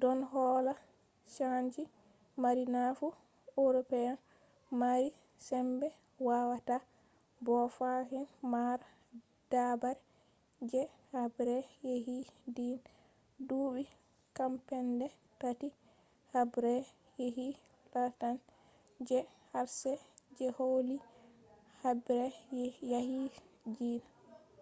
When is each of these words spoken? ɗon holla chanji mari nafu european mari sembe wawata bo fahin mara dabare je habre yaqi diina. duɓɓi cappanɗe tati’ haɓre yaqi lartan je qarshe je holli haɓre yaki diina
ɗon 0.00 0.18
holla 0.32 0.74
chanji 1.34 1.82
mari 2.42 2.64
nafu 2.74 3.06
european 3.64 4.16
mari 4.80 5.08
sembe 5.46 5.88
wawata 6.28 6.76
bo 7.44 7.56
fahin 7.76 8.26
mara 8.52 8.86
dabare 9.52 10.00
je 10.70 10.80
habre 11.12 11.56
yaqi 11.88 12.18
diina. 12.56 12.90
duɓɓi 13.48 13.82
cappanɗe 14.36 15.06
tati’ 15.40 15.68
haɓre 16.32 16.72
yaqi 17.24 17.48
lartan 17.92 18.36
je 19.08 19.18
qarshe 19.50 19.92
je 20.36 20.46
holli 20.58 20.96
haɓre 21.82 22.22
yaki 22.90 23.20
diina 23.76 24.08